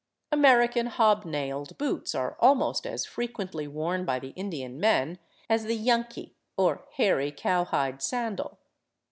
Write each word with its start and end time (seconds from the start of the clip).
American 0.31 0.87
hob 0.87 1.25
nailed 1.25 1.77
boots 1.77 2.15
are 2.15 2.35
almost 2.39 2.87
as 2.87 3.05
frequently 3.05 3.67
worn 3.67 4.03
by 4.03 4.17
the 4.17 4.29
Indian 4.29 4.79
men 4.79 5.19
as 5.47 5.65
the 5.65 5.77
llanqiii, 5.77 6.33
or 6.57 6.87
hairy 6.95 7.31
cowhide 7.31 8.01
sandal. 8.01 8.57